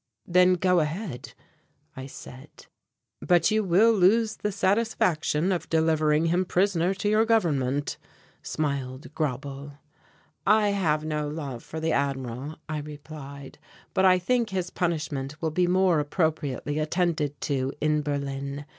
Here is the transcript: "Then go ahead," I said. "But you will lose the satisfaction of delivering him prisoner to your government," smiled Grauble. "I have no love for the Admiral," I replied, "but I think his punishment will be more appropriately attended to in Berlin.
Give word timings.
"Then 0.25 0.55
go 0.55 0.79
ahead," 0.79 1.33
I 1.95 2.07
said. 2.07 2.65
"But 3.21 3.51
you 3.51 3.63
will 3.63 3.93
lose 3.93 4.37
the 4.37 4.51
satisfaction 4.51 5.51
of 5.51 5.69
delivering 5.69 6.25
him 6.25 6.43
prisoner 6.43 6.95
to 6.95 7.07
your 7.07 7.23
government," 7.23 7.99
smiled 8.41 9.13
Grauble. 9.13 9.77
"I 10.43 10.69
have 10.69 11.05
no 11.05 11.27
love 11.27 11.61
for 11.61 11.79
the 11.79 11.91
Admiral," 11.91 12.55
I 12.67 12.79
replied, 12.79 13.59
"but 13.93 14.03
I 14.03 14.17
think 14.17 14.49
his 14.49 14.71
punishment 14.71 15.39
will 15.39 15.51
be 15.51 15.67
more 15.67 15.99
appropriately 15.99 16.79
attended 16.79 17.39
to 17.41 17.71
in 17.79 18.01
Berlin. 18.01 18.65